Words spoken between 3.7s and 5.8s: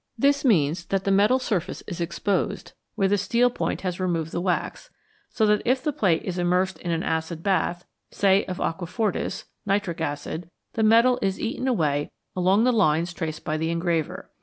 has removed the wax, so that